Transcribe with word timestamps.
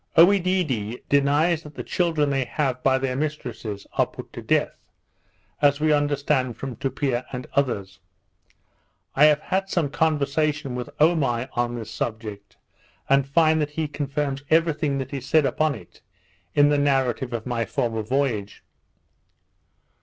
Oedidee 0.17 1.03
denies 1.09 1.61
that 1.61 1.75
the 1.75 1.83
children 1.83 2.31
they 2.31 2.43
have 2.43 2.81
by 2.81 2.97
their 2.97 3.15
mistresses 3.15 3.85
are 3.99 4.07
put 4.07 4.33
to 4.33 4.41
death, 4.41 4.75
as 5.61 5.79
we 5.79 5.93
understood 5.93 6.57
from 6.57 6.75
Tupia 6.75 7.23
and 7.31 7.45
others. 7.53 7.99
I 9.15 9.25
have 9.25 9.41
had 9.41 9.69
some 9.69 9.91
conversation 9.91 10.73
with 10.73 10.89
Omai 10.99 11.49
on 11.53 11.75
this 11.75 11.91
subject, 11.91 12.57
and 13.09 13.27
find 13.29 13.61
that 13.61 13.69
he 13.69 13.87
confirms 13.87 14.41
every 14.49 14.73
thing 14.73 14.97
that 14.97 15.13
is 15.13 15.27
said 15.27 15.45
upon 15.45 15.75
it 15.75 16.01
in 16.55 16.69
the 16.69 16.79
narrative 16.79 17.31
of 17.31 17.45
my 17.45 17.63
former 17.65 18.01
voyage. 18.01 18.63